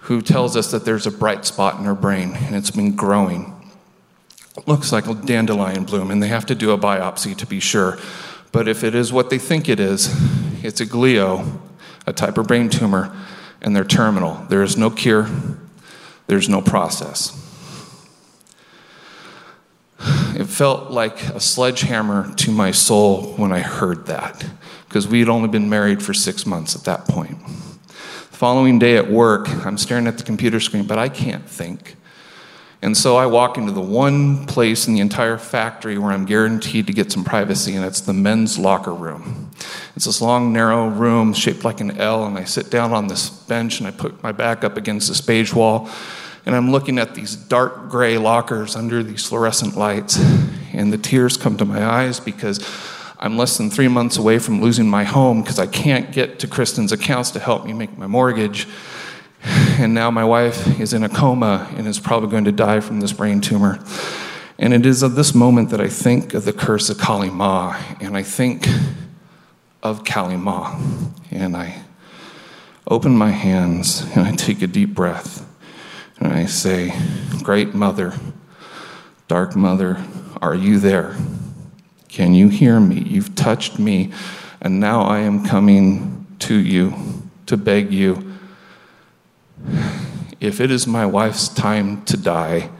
who 0.00 0.20
tells 0.22 0.56
us 0.56 0.70
that 0.72 0.84
there's 0.84 1.06
a 1.06 1.10
bright 1.10 1.44
spot 1.44 1.78
in 1.78 1.84
her 1.84 1.94
brain 1.94 2.34
and 2.34 2.56
it's 2.56 2.70
been 2.70 2.96
growing 2.96 3.54
looks 4.66 4.92
like 4.92 5.06
a 5.06 5.14
dandelion 5.14 5.84
bloom, 5.84 6.10
and 6.10 6.22
they 6.22 6.28
have 6.28 6.46
to 6.46 6.54
do 6.54 6.70
a 6.72 6.78
biopsy 6.78 7.36
to 7.36 7.46
be 7.46 7.60
sure. 7.60 7.98
But 8.52 8.66
if 8.66 8.82
it 8.82 8.94
is 8.94 9.12
what 9.12 9.30
they 9.30 9.38
think 9.38 9.68
it 9.68 9.78
is, 9.78 10.14
it's 10.64 10.80
a 10.80 10.86
glio, 10.86 11.58
a 12.06 12.12
type 12.12 12.38
of 12.38 12.46
brain 12.46 12.68
tumor, 12.68 13.14
and 13.60 13.76
they're 13.76 13.84
terminal. 13.84 14.34
There 14.48 14.62
is 14.62 14.76
no 14.76 14.90
cure, 14.90 15.28
there's 16.28 16.48
no 16.48 16.62
process. 16.62 17.32
It 20.36 20.46
felt 20.46 20.92
like 20.92 21.20
a 21.30 21.40
sledgehammer 21.40 22.32
to 22.36 22.52
my 22.52 22.70
soul 22.70 23.34
when 23.34 23.50
I 23.50 23.58
heard 23.58 24.06
that, 24.06 24.46
because 24.86 25.08
we 25.08 25.18
had 25.18 25.28
only 25.28 25.48
been 25.48 25.68
married 25.68 26.00
for 26.00 26.14
six 26.14 26.46
months 26.46 26.76
at 26.76 26.84
that 26.84 27.06
point. 27.06 27.44
The 27.88 28.36
following 28.36 28.78
day 28.78 28.96
at 28.96 29.10
work, 29.10 29.48
I'm 29.66 29.76
staring 29.76 30.06
at 30.06 30.16
the 30.16 30.22
computer 30.22 30.60
screen, 30.60 30.86
but 30.86 30.96
I 30.96 31.08
can't 31.08 31.48
think. 31.48 31.96
And 32.80 32.96
so 32.96 33.16
I 33.16 33.26
walk 33.26 33.58
into 33.58 33.72
the 33.72 33.80
one 33.80 34.46
place 34.46 34.86
in 34.86 34.94
the 34.94 35.00
entire 35.00 35.36
factory 35.36 35.98
where 35.98 36.12
I'm 36.12 36.26
guaranteed 36.26 36.86
to 36.86 36.92
get 36.92 37.10
some 37.10 37.24
privacy, 37.24 37.74
and 37.74 37.84
it's 37.84 38.00
the 38.00 38.12
men's 38.12 38.56
locker 38.56 38.94
room. 38.94 39.50
It's 39.96 40.04
this 40.04 40.22
long, 40.22 40.52
narrow 40.52 40.86
room 40.86 41.34
shaped 41.34 41.64
like 41.64 41.80
an 41.80 41.98
L, 41.98 42.24
and 42.24 42.38
I 42.38 42.44
sit 42.44 42.70
down 42.70 42.92
on 42.92 43.08
this 43.08 43.30
bench 43.30 43.80
and 43.80 43.88
I 43.88 43.90
put 43.90 44.22
my 44.22 44.30
back 44.30 44.62
up 44.62 44.76
against 44.76 45.08
this 45.08 45.20
beige 45.20 45.52
wall, 45.52 45.90
and 46.46 46.54
I'm 46.54 46.70
looking 46.70 46.98
at 46.98 47.16
these 47.16 47.34
dark 47.34 47.88
gray 47.88 48.16
lockers 48.16 48.76
under 48.76 49.02
these 49.02 49.26
fluorescent 49.26 49.76
lights, 49.76 50.16
and 50.72 50.92
the 50.92 50.98
tears 50.98 51.36
come 51.36 51.56
to 51.56 51.64
my 51.64 51.84
eyes 51.84 52.20
because 52.20 52.64
I'm 53.18 53.36
less 53.36 53.58
than 53.58 53.70
three 53.70 53.88
months 53.88 54.16
away 54.16 54.38
from 54.38 54.60
losing 54.60 54.88
my 54.88 55.02
home 55.02 55.42
because 55.42 55.58
I 55.58 55.66
can't 55.66 56.12
get 56.12 56.38
to 56.38 56.46
Kristen's 56.46 56.92
accounts 56.92 57.32
to 57.32 57.40
help 57.40 57.66
me 57.66 57.72
make 57.72 57.98
my 57.98 58.06
mortgage. 58.06 58.68
And 59.42 59.94
now 59.94 60.10
my 60.10 60.24
wife 60.24 60.80
is 60.80 60.92
in 60.92 61.04
a 61.04 61.08
coma 61.08 61.68
and 61.76 61.86
is 61.86 62.00
probably 62.00 62.30
going 62.30 62.44
to 62.44 62.52
die 62.52 62.80
from 62.80 63.00
this 63.00 63.12
brain 63.12 63.40
tumor. 63.40 63.78
And 64.58 64.74
it 64.74 64.84
is 64.84 65.04
at 65.04 65.14
this 65.14 65.34
moment 65.34 65.70
that 65.70 65.80
I 65.80 65.88
think 65.88 66.34
of 66.34 66.44
the 66.44 66.52
curse 66.52 66.90
of 66.90 66.98
Kali 66.98 67.30
Ma, 67.30 67.76
and 68.00 68.16
I 68.16 68.24
think 68.24 68.66
of 69.82 70.04
Kali 70.04 70.36
Ma. 70.36 70.76
And 71.30 71.56
I 71.56 71.82
open 72.88 73.16
my 73.16 73.30
hands 73.30 74.02
and 74.16 74.26
I 74.26 74.32
take 74.32 74.62
a 74.62 74.66
deep 74.66 74.94
breath 74.94 75.46
and 76.18 76.32
I 76.32 76.46
say, 76.46 76.92
Great 77.42 77.74
Mother, 77.74 78.14
Dark 79.28 79.54
Mother, 79.54 80.04
are 80.42 80.54
you 80.54 80.80
there? 80.80 81.16
Can 82.08 82.34
you 82.34 82.48
hear 82.48 82.80
me? 82.80 83.00
You've 83.00 83.34
touched 83.36 83.78
me, 83.78 84.12
and 84.60 84.80
now 84.80 85.02
I 85.02 85.20
am 85.20 85.44
coming 85.44 86.26
to 86.40 86.54
you 86.54 86.94
to 87.46 87.56
beg 87.56 87.92
you 87.92 88.27
if 90.40 90.60
it 90.60 90.70
is 90.70 90.86
my 90.86 91.06
wife's 91.06 91.48
time 91.48 92.04
to 92.04 92.16
die, 92.16 92.70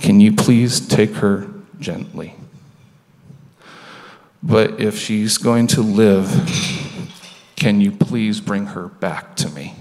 can 0.00 0.20
you 0.20 0.32
please 0.32 0.86
take 0.86 1.14
her 1.16 1.48
gently? 1.78 2.34
But 4.42 4.80
if 4.80 4.98
she's 4.98 5.38
going 5.38 5.66
to 5.68 5.82
live, 5.82 6.30
can 7.56 7.80
you 7.80 7.90
please 7.90 8.40
bring 8.40 8.66
her 8.66 8.88
back 8.88 9.36
to 9.36 9.48
me? 9.50 9.74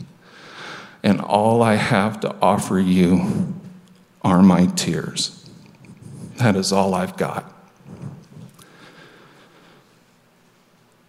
And 1.04 1.22
all 1.22 1.62
I 1.62 1.76
have 1.76 2.20
to 2.22 2.36
offer 2.42 2.80
you 2.80 3.54
are 4.24 4.42
my 4.42 4.66
tears. 4.66 5.48
That 6.38 6.56
is 6.56 6.72
all 6.72 6.96
I've 6.96 7.16
got. 7.16 7.55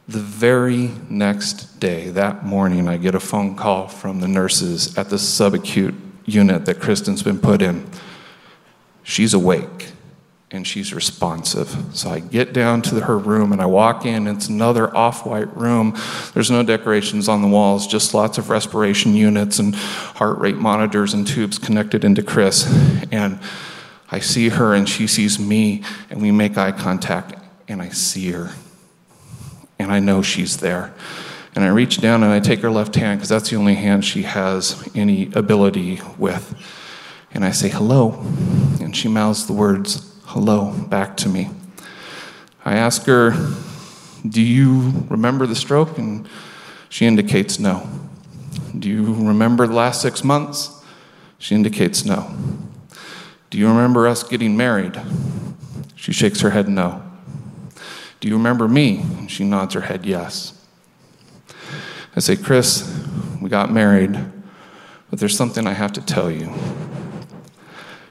The 0.08 0.20
very 0.20 0.92
next 1.08 1.80
day, 1.80 2.10
that 2.10 2.44
morning, 2.44 2.88
I 2.88 2.96
get 2.96 3.16
a 3.16 3.20
phone 3.20 3.56
call 3.56 3.88
from 3.88 4.20
the 4.20 4.28
nurses 4.28 4.96
at 4.96 5.10
the 5.10 5.16
subacute 5.16 5.96
unit 6.25 6.64
that 6.66 6.78
Kristen's 6.78 7.25
been 7.25 7.40
put 7.40 7.60
in. 7.60 7.90
She's 9.02 9.34
awake 9.34 9.90
and 10.52 10.64
she's 10.64 10.94
responsive. 10.94 11.76
So 11.92 12.08
I 12.10 12.20
get 12.20 12.52
down 12.52 12.82
to 12.82 13.00
her 13.00 13.18
room 13.18 13.52
and 13.52 13.60
I 13.60 13.66
walk 13.66 14.06
in. 14.06 14.28
It's 14.28 14.48
another 14.48 14.96
off 14.96 15.26
white 15.26 15.54
room. 15.56 15.96
There's 16.34 16.52
no 16.52 16.62
decorations 16.62 17.28
on 17.28 17.42
the 17.42 17.48
walls, 17.48 17.88
just 17.88 18.14
lots 18.14 18.38
of 18.38 18.48
respiration 18.48 19.14
units 19.14 19.58
and 19.58 19.75
heart 19.75 20.38
rate 20.38 20.56
monitors 20.56 21.14
and 21.14 21.26
tubes 21.26 21.58
connected 21.58 22.04
into 22.04 22.22
Chris. 22.22 22.64
And 23.10 23.40
I 24.08 24.20
see 24.20 24.50
her 24.50 24.72
and 24.72 24.88
she 24.88 25.08
sees 25.08 25.40
me, 25.40 25.82
and 26.10 26.22
we 26.22 26.30
make 26.30 26.56
eye 26.56 26.70
contact, 26.70 27.34
and 27.66 27.82
I 27.82 27.88
see 27.88 28.30
her 28.30 28.52
and 29.78 29.92
I 29.92 30.00
know 30.00 30.23
she's 30.23 30.59
there. 30.59 30.92
And 31.54 31.64
I 31.64 31.68
reach 31.68 32.00
down 32.00 32.23
and 32.23 32.33
I 32.33 32.40
take 32.40 32.61
her 32.61 32.71
left 32.71 32.95
hand 32.97 33.18
because 33.18 33.30
that's 33.30 33.50
the 33.50 33.56
only 33.56 33.75
hand 33.75 34.04
she 34.04 34.23
has 34.23 34.88
any 34.95 35.33
ability 35.33 36.00
with. 36.18 36.54
And 37.33 37.45
I 37.45 37.50
say, 37.50 37.68
hello. 37.68 38.12
And 38.80 38.95
she 38.95 39.09
mouths 39.09 39.47
the 39.47 39.52
words, 39.52 40.14
hello, 40.25 40.73
back 40.88 41.16
to 41.18 41.28
me. 41.28 41.49
I 42.64 42.76
ask 42.76 43.04
her, 43.06 43.33
do 44.28 44.42
you 44.42 45.06
remember 45.09 45.47
the 45.47 45.54
stroke? 45.54 45.99
And 45.99 46.28
she 46.88 47.06
indicates 47.06 47.59
no. 47.59 47.88
Do 48.78 48.90
you 48.90 49.14
remember 49.14 49.66
the 49.66 49.75
last 49.75 50.02
six 50.02 50.23
months? 50.23 50.85
She 51.38 51.54
indicates 51.54 52.04
no. 52.04 52.35
Do 53.50 53.59
you 53.59 53.68
remember 53.68 54.06
us 54.06 54.23
getting 54.23 54.56
married? 54.56 55.00
She 55.95 56.12
shakes 56.12 56.40
her 56.40 56.50
head 56.50 56.68
no. 56.68 57.05
Do 58.20 58.28
you 58.28 58.37
remember 58.37 58.66
me? 58.66 59.04
She 59.28 59.44
nods 59.44 59.75
her 59.75 59.82
head 59.82 60.06
yes. 60.06 60.52
I 62.14 62.20
say, 62.20 62.37
Chris, 62.37 63.04
we 63.42 63.50
got 63.50 63.70
married, 63.70 64.18
but 65.11 65.18
there's 65.18 65.37
something 65.37 65.66
I 65.66 65.75
have 65.75 65.92
to 65.94 66.00
tell 66.00 66.30
you. 66.30 66.52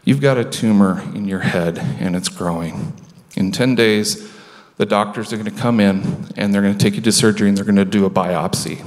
You've 0.03 0.21
got 0.21 0.37
a 0.37 0.45
tumor 0.45 1.01
in 1.15 1.27
your 1.27 1.39
head 1.39 1.79
and 1.79 2.15
it's 2.15 2.29
growing. 2.29 2.93
In 3.35 3.51
10 3.51 3.73
days, 3.73 4.31
the 4.77 4.85
doctors 4.85 5.33
are 5.33 5.37
going 5.37 5.49
to 5.51 5.59
come 5.59 5.79
in 5.79 6.27
and 6.37 6.53
they're 6.53 6.61
going 6.61 6.77
to 6.77 6.83
take 6.83 6.95
you 6.95 7.01
to 7.01 7.11
surgery 7.11 7.49
and 7.49 7.57
they're 7.57 7.65
going 7.65 7.75
to 7.75 7.85
do 7.85 8.05
a 8.05 8.09
biopsy. 8.09 8.85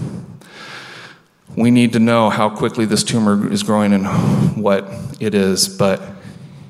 We 1.57 1.73
need 1.73 1.93
to 1.95 1.99
know 1.99 2.31
how 2.31 2.51
quickly 2.51 2.85
this 2.85 3.03
tumor 3.03 3.51
is 3.51 3.65
growing 3.65 3.93
and 3.93 4.63
what 4.63 4.89
it 5.19 5.35
is, 5.35 5.69
but 5.69 6.01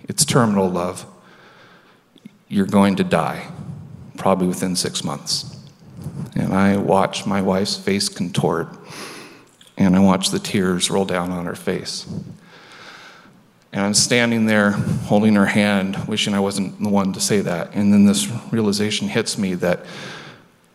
it's 0.09 0.25
terminal, 0.25 0.71
love. 0.71 1.05
You're 2.49 2.67
going 2.67 2.97
to 2.97 3.05
die, 3.05 3.47
probably 4.18 4.48
within 4.48 4.76
six 4.76 5.02
months. 5.02 5.56
And 6.34 6.52
I 6.52 6.76
watch 6.76 7.25
my 7.26 7.40
wife's 7.40 7.76
face 7.76 8.08
contort, 8.08 8.68
and 9.76 9.96
I 9.96 10.00
watch 10.00 10.30
the 10.30 10.38
tears 10.38 10.90
roll 10.90 11.04
down 11.04 11.30
on 11.30 11.46
her 11.46 11.54
face. 11.54 12.06
And 13.72 13.84
I'm 13.84 13.94
standing 13.94 14.46
there 14.46 14.72
holding 14.72 15.34
her 15.34 15.46
hand, 15.46 15.96
wishing 16.08 16.34
I 16.34 16.40
wasn't 16.40 16.82
the 16.82 16.88
one 16.88 17.12
to 17.12 17.20
say 17.20 17.40
that. 17.40 17.75
And 17.75 17.92
then 17.92 18.06
this 18.06 18.26
realization 18.50 19.08
hits 19.08 19.38
me 19.38 19.54
that 19.54 19.84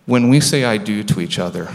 when 0.05 0.29
we 0.29 0.39
say 0.39 0.63
I 0.63 0.77
do 0.77 1.03
to 1.03 1.21
each 1.21 1.39
other, 1.39 1.69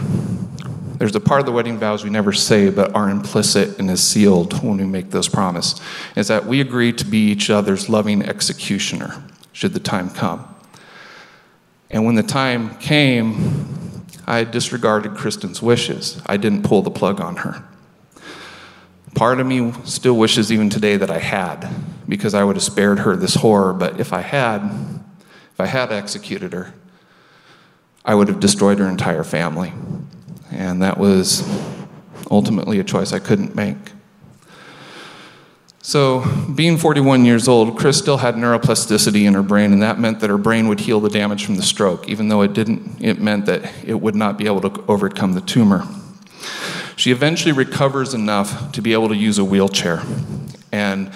there's 0.97 1.15
a 1.15 1.19
part 1.19 1.39
of 1.39 1.45
the 1.45 1.51
wedding 1.51 1.77
vows 1.77 2.03
we 2.03 2.09
never 2.09 2.33
say 2.33 2.69
but 2.69 2.93
are 2.93 3.09
implicit 3.09 3.79
and 3.79 3.89
is 3.89 4.03
sealed 4.03 4.61
when 4.63 4.77
we 4.77 4.85
make 4.85 5.11
those 5.11 5.27
promises. 5.27 5.81
Is 6.15 6.27
that 6.27 6.45
we 6.45 6.61
agree 6.61 6.93
to 6.93 7.05
be 7.05 7.31
each 7.31 7.49
other's 7.49 7.89
loving 7.89 8.21
executioner 8.21 9.23
should 9.51 9.73
the 9.73 9.79
time 9.79 10.09
come. 10.09 10.55
And 11.89 12.05
when 12.05 12.15
the 12.15 12.23
time 12.23 12.77
came, 12.77 14.05
I 14.27 14.43
disregarded 14.43 15.15
Kristen's 15.15 15.61
wishes. 15.61 16.21
I 16.25 16.37
didn't 16.37 16.63
pull 16.63 16.83
the 16.83 16.91
plug 16.91 17.19
on 17.19 17.37
her. 17.37 17.63
Part 19.15 19.39
of 19.39 19.47
me 19.47 19.73
still 19.85 20.15
wishes 20.15 20.51
even 20.51 20.69
today 20.69 20.97
that 20.97 21.09
I 21.09 21.17
had, 21.17 21.67
because 22.07 22.35
I 22.35 22.43
would 22.43 22.55
have 22.55 22.63
spared 22.63 22.99
her 22.99 23.15
this 23.15 23.35
horror. 23.35 23.73
But 23.73 23.99
if 23.99 24.13
I 24.13 24.21
had, 24.21 24.61
if 25.51 25.59
I 25.59 25.65
had 25.65 25.91
executed 25.91 26.53
her, 26.53 26.73
I 28.05 28.13
would 28.13 28.27
have 28.27 28.39
destroyed 28.39 28.77
her 28.77 28.87
entire 28.87 29.23
family. 29.23 29.73
And 30.51 30.81
that 30.83 30.99
was 30.99 31.43
ultimately 32.29 32.79
a 32.79 32.83
choice 32.83 33.13
I 33.13 33.19
couldn't 33.19 33.55
make. 33.55 33.77
So, 35.81 36.25
being 36.53 36.77
41 36.77 37.23
years 37.23 37.47
old, 37.47 37.77
Chris 37.77 37.97
still 37.97 38.17
had 38.17 38.35
neuroplasticity 38.35 39.25
in 39.25 39.33
her 39.33 39.41
brain, 39.41 39.71
and 39.71 39.81
that 39.81 39.97
meant 39.97 40.19
that 40.19 40.29
her 40.29 40.37
brain 40.37 40.67
would 40.67 40.81
heal 40.81 40.99
the 40.99 41.09
damage 41.09 41.45
from 41.45 41.55
the 41.55 41.63
stroke. 41.63 42.09
Even 42.09 42.27
though 42.27 42.41
it 42.41 42.53
didn't, 42.53 43.01
it 43.01 43.21
meant 43.21 43.45
that 43.45 43.71
it 43.85 43.95
would 43.95 44.15
not 44.15 44.37
be 44.37 44.45
able 44.45 44.61
to 44.61 44.83
overcome 44.89 45.33
the 45.33 45.41
tumor. 45.41 45.87
She 46.97 47.11
eventually 47.11 47.53
recovers 47.53 48.13
enough 48.13 48.73
to 48.73 48.81
be 48.81 48.91
able 48.91 49.07
to 49.07 49.15
use 49.15 49.37
a 49.37 49.45
wheelchair. 49.45 50.03
And 50.69 51.11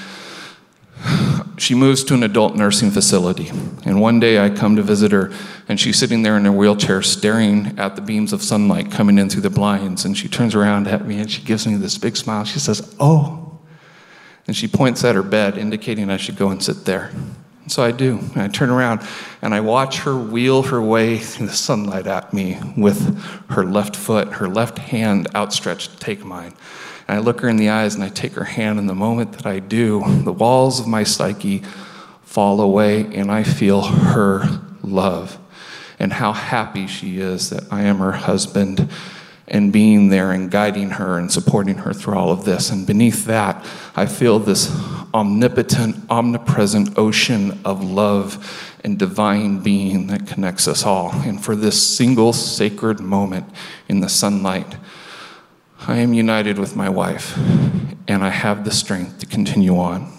she 1.58 1.75
moves 1.75 2.05
to 2.05 2.13
an 2.13 2.24
adult 2.24 2.55
nursing 2.55 2.89
facility. 2.89 3.50
And 3.86 4.00
one 4.00 4.22
day 4.22 4.39
I 4.39 4.50
come 4.50 4.77
to 4.77 4.82
visit 4.82 5.12
her, 5.12 5.32
and 5.67 5.77
she's 5.77 6.00
sitting 6.00 6.24
there 6.24 6.38
in 6.38 6.46
her 6.46 6.51
wheelchair 6.53 7.01
staring 7.01 7.77
at 7.77 7.98
the 7.98 8.01
beams 8.01 8.32
of 8.32 8.41
sunlight 8.41 8.91
coming 8.91 9.17
in 9.17 9.29
through 9.29 9.41
the 9.41 9.50
blinds. 9.50 10.05
And 10.05 10.17
she 10.17 10.29
turns 10.29 10.55
around 10.55 10.88
at 10.88 11.05
me 11.05 11.20
and 11.20 11.29
she 11.29 11.41
gives 11.41 11.67
me 11.67 11.75
this 11.75 11.98
big 11.98 12.15
smile. 12.15 12.46
She 12.46 12.60
says, 12.60 12.96
Oh. 12.98 13.43
And 14.48 14.56
she 14.56 14.68
points 14.68 15.04
at 15.04 15.16
her 15.16 15.24
bed, 15.24 15.58
indicating 15.58 16.10
I 16.10 16.18
should 16.18 16.36
go 16.36 16.50
and 16.50 16.62
sit 16.62 16.86
there. 16.86 17.12
And 17.62 17.72
so 17.72 17.84
I 17.84 17.92
do. 17.92 18.20
And 18.34 18.42
I 18.42 18.48
turn 18.50 18.70
around 18.70 19.02
and 19.42 19.54
I 19.54 19.62
watch 19.62 20.00
her 20.00 20.18
wheel 20.18 20.64
her 20.64 20.82
way 20.82 21.18
through 21.18 21.48
the 21.48 21.54
sunlight 21.54 22.08
at 22.08 22.34
me 22.34 22.60
with 22.75 23.22
her 23.50 23.64
left 23.64 23.96
foot, 23.96 24.34
her 24.34 24.50
left 24.50 24.77
hand 24.77 25.27
outstretched 25.34 25.92
to 25.94 26.00
take 26.00 26.25
mine. 26.25 26.53
And 27.08 27.18
I 27.18 27.22
look 27.22 27.42
her 27.42 27.50
in 27.50 27.58
the 27.58 27.70
eyes 27.70 27.96
and 27.96 28.03
I 28.03 28.10
take 28.10 28.34
her 28.34 28.44
hand, 28.44 28.79
and 28.79 28.90
the 28.90 28.96
moment 28.96 29.34
that 29.34 29.46
I 29.46 29.60
do, 29.60 30.03
the 30.24 30.34
walls 30.34 30.79
of 30.79 30.88
my 30.88 31.03
psyche 31.03 31.64
fall 32.24 32.60
away, 32.60 33.01
and 33.16 33.32
I 33.32 33.44
feel 33.44 33.82
her 33.82 34.44
love 34.82 35.38
and 36.00 36.12
how 36.12 36.34
happy 36.34 36.88
she 36.88 37.20
is 37.20 37.50
that 37.50 37.72
I 37.72 37.84
am 37.84 38.00
her 38.00 38.12
husband 38.12 38.90
and 39.48 39.74
being 39.74 40.10
there 40.10 40.32
and 40.32 40.50
guiding 40.50 40.92
her 40.92 41.18
and 41.18 41.32
supporting 41.32 41.75
her 41.79 41.94
through 41.94 42.16
all 42.16 42.32
of 42.32 42.46
this. 42.46 42.70
And 42.70 42.88
beneath 42.88 43.25
that, 43.25 43.66
I 43.96 44.06
feel 44.06 44.40
this 44.40 44.72
omnipotent, 45.14 46.10
omnipresent 46.10 46.98
ocean 46.98 47.60
of 47.66 47.84
love 47.84 48.72
and 48.84 48.98
divine 48.98 49.60
being 49.60 50.08
that 50.08 50.27
connects 50.27 50.68
us 50.68 50.86
all. 50.86 51.12
And 51.12 51.44
for 51.44 51.56
this 51.56 51.82
single 51.82 52.34
sacred 52.34 53.00
moment 53.00 53.46
in 53.88 54.00
the 54.00 54.10
sunlight, 54.10 54.77
I 55.86 55.98
am 55.98 56.14
united 56.14 56.58
with 56.58 56.75
my 56.77 56.88
wife, 56.88 57.38
and 58.08 58.24
I 58.24 58.29
have 58.29 58.64
the 58.64 58.72
strength 58.72 59.20
to 59.20 59.25
continue 59.25 59.77
on. 59.77 60.12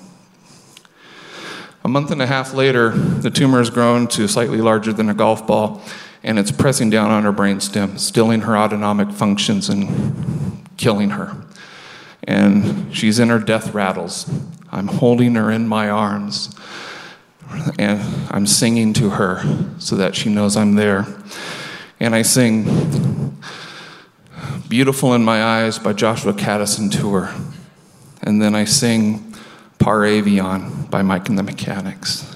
A 1.82 1.88
month 1.88 2.10
and 2.10 2.20
a 2.20 2.26
half 2.26 2.54
later, 2.54 2.90
the 2.90 3.30
tumor 3.30 3.58
has 3.58 3.70
grown 3.70 4.06
to 4.08 4.28
slightly 4.28 4.58
larger 4.58 4.92
than 4.92 5.08
a 5.08 5.14
golf 5.14 5.46
ball, 5.46 5.82
and 6.24 6.38
it's 6.38 6.50
pressing 6.50 6.88
down 6.88 7.10
on 7.10 7.22
her 7.24 7.32
brainstem, 7.32 7.98
stilling 7.98 8.40
her 8.40 8.56
autonomic 8.56 9.10
functions 9.10 9.68
and 9.68 10.66
killing 10.78 11.10
her. 11.10 11.36
And 12.24 12.96
she's 12.96 13.18
in 13.18 13.28
her 13.28 13.38
death 13.38 13.74
rattles. 13.74 14.28
I'm 14.72 14.88
holding 14.88 15.34
her 15.34 15.50
in 15.50 15.68
my 15.68 15.90
arms, 15.90 16.58
and 17.78 18.00
I'm 18.30 18.46
singing 18.46 18.94
to 18.94 19.10
her 19.10 19.44
so 19.78 19.96
that 19.96 20.16
she 20.16 20.30
knows 20.30 20.56
I'm 20.56 20.74
there. 20.74 21.06
And 22.00 22.14
I 22.14 22.22
sing 22.22 23.38
Beautiful 24.68 25.14
in 25.14 25.22
My 25.22 25.44
Eyes 25.44 25.78
by 25.78 25.92
Joshua 25.92 26.32
Kadison 26.32 26.90
to 26.92 27.12
her. 27.14 27.34
And 28.22 28.40
then 28.40 28.54
I 28.54 28.64
sing 28.64 29.34
Par 29.78 30.00
Avion 30.00 30.88
by 30.90 31.02
Mike 31.02 31.28
and 31.28 31.38
the 31.38 31.42
Mechanics. 31.42 32.33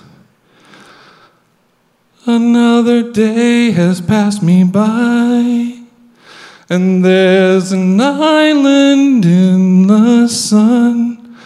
Another 2.31 3.11
day 3.11 3.71
has 3.71 4.03
passed 4.03 4.43
me 4.43 4.63
by, 4.63 5.79
and 6.69 7.03
there's 7.03 7.73
an 7.73 7.99
island 7.99 9.25
in 9.25 9.87
the 9.87 10.29
sun 10.29 11.39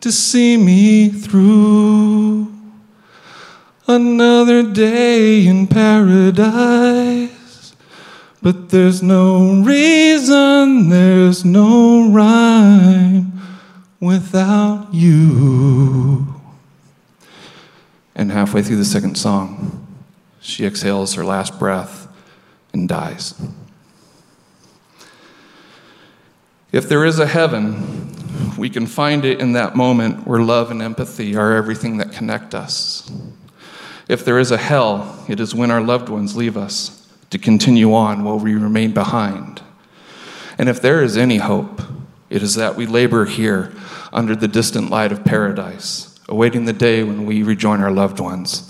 to 0.00 0.10
see 0.10 0.56
me 0.56 1.10
through. 1.10 2.50
Another 3.86 4.62
day 4.62 5.46
in 5.46 5.66
paradise, 5.66 6.56
but 8.40 8.70
there's 8.70 9.02
no 9.02 9.60
reason, 9.60 10.88
there's 10.88 11.44
no 11.44 12.10
rhyme 12.10 13.30
without 14.00 14.88
you. 14.90 16.26
And 18.14 18.32
halfway 18.32 18.62
through 18.62 18.78
the 18.78 18.86
second 18.86 19.16
song, 19.18 19.79
she 20.40 20.64
exhales 20.64 21.14
her 21.14 21.24
last 21.24 21.58
breath 21.58 22.08
and 22.72 22.88
dies. 22.88 23.34
If 26.72 26.88
there 26.88 27.04
is 27.04 27.18
a 27.18 27.26
heaven, 27.26 28.14
we 28.56 28.70
can 28.70 28.86
find 28.86 29.24
it 29.24 29.40
in 29.40 29.52
that 29.52 29.76
moment 29.76 30.26
where 30.26 30.40
love 30.40 30.70
and 30.70 30.80
empathy 30.80 31.36
are 31.36 31.56
everything 31.56 31.96
that 31.98 32.12
connect 32.12 32.54
us. 32.54 33.10
If 34.08 34.24
there 34.24 34.38
is 34.38 34.50
a 34.50 34.56
hell, 34.56 35.24
it 35.28 35.40
is 35.40 35.54
when 35.54 35.70
our 35.70 35.80
loved 35.80 36.08
ones 36.08 36.36
leave 36.36 36.56
us 36.56 37.08
to 37.30 37.38
continue 37.38 37.92
on 37.94 38.24
while 38.24 38.38
we 38.38 38.54
remain 38.54 38.92
behind. 38.92 39.62
And 40.58 40.68
if 40.68 40.80
there 40.80 41.02
is 41.02 41.16
any 41.16 41.38
hope, 41.38 41.82
it 42.28 42.42
is 42.42 42.54
that 42.54 42.76
we 42.76 42.86
labor 42.86 43.24
here 43.24 43.72
under 44.12 44.36
the 44.36 44.48
distant 44.48 44.90
light 44.90 45.12
of 45.12 45.24
paradise, 45.24 46.18
awaiting 46.28 46.64
the 46.64 46.72
day 46.72 47.02
when 47.02 47.26
we 47.26 47.42
rejoin 47.42 47.80
our 47.80 47.90
loved 47.90 48.20
ones 48.20 48.69